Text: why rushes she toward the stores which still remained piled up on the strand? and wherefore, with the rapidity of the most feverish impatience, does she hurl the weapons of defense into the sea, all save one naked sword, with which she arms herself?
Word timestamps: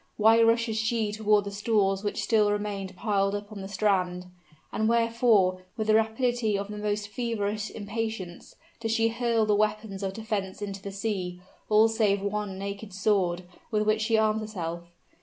why 0.17 0.41
rushes 0.41 0.79
she 0.79 1.11
toward 1.11 1.45
the 1.45 1.51
stores 1.51 2.03
which 2.03 2.23
still 2.23 2.49
remained 2.51 2.95
piled 2.95 3.35
up 3.35 3.51
on 3.51 3.61
the 3.61 3.67
strand? 3.67 4.25
and 4.71 4.89
wherefore, 4.89 5.61
with 5.77 5.85
the 5.85 5.93
rapidity 5.93 6.57
of 6.57 6.69
the 6.69 6.77
most 6.79 7.07
feverish 7.07 7.69
impatience, 7.69 8.55
does 8.79 8.91
she 8.91 9.09
hurl 9.09 9.45
the 9.45 9.53
weapons 9.53 10.01
of 10.01 10.11
defense 10.13 10.59
into 10.59 10.81
the 10.81 10.91
sea, 10.91 11.39
all 11.69 11.87
save 11.87 12.19
one 12.19 12.57
naked 12.57 12.91
sword, 12.93 13.43
with 13.69 13.83
which 13.83 14.01
she 14.01 14.17
arms 14.17 14.41
herself? 14.41 14.89